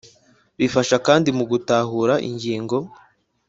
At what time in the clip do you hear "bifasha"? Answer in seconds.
0.57-0.95